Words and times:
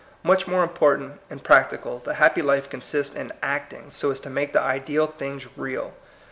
Much 0.23 0.47
more 0.47 0.63
important 0.63 1.19
and 1.29 1.43
prac 1.43 1.69
tical, 1.69 2.03
the 2.03 2.15
happy 2.15 2.41
life 2.41 2.67
consists 2.71 3.15
in 3.15 3.31
acting 3.43 3.91
so 3.91 4.09
as 4.09 4.19
to 4.19 4.31
make 4.31 4.51
the 4.51 4.59
ideal 4.59 5.05
things 5.05 5.45
real. 5.55 5.93